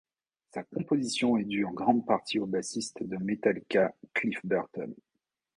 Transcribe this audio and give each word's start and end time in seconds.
Sa 0.49 0.63
composition 0.63 1.37
est 1.37 1.43
due 1.43 1.63
en 1.63 1.73
grande 1.73 2.07
partie 2.07 2.39
au 2.39 2.47
bassiste 2.47 3.03
de 3.03 3.17
Metallica 3.17 3.93
Cliff 4.15 4.39
Burton. 4.43 4.95